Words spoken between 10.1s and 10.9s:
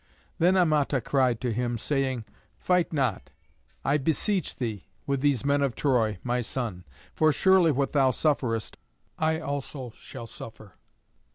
suffer.